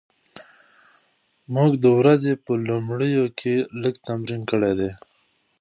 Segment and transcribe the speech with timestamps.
[1.53, 4.91] موږ د ورځې په لومړیو کې لږ تمرین کړی دی.